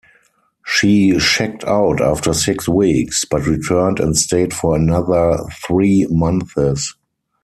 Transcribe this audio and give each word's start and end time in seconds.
She 0.65 1.15
checked 1.19 1.63
out 1.63 2.01
after 2.01 2.33
six 2.33 2.67
weeks, 2.67 3.23
but 3.23 3.45
returned 3.45 3.99
and 3.99 4.17
stayed 4.17 4.51
for 4.51 4.75
another 4.75 5.37
three 5.63 6.07
months. 6.09 6.95